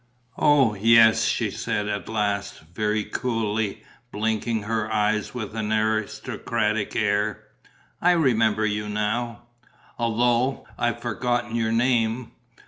"Oh, 0.39 0.73
yes," 0.73 1.25
she 1.27 1.51
said, 1.51 1.87
at 1.87 2.09
last, 2.09 2.61
very 2.73 3.03
coolly, 3.03 3.83
blinking 4.11 4.63
her 4.63 4.91
eyes 4.91 5.35
with 5.35 5.55
an 5.55 5.71
aristocratic 5.71 6.95
air, 6.95 7.43
"I 8.01 8.13
remember 8.13 8.65
you 8.65 8.89
now... 8.89 9.43
although 9.99 10.65
I've 10.75 11.01
forgotten 11.03 11.55
your 11.55 11.71
name. 11.71 12.31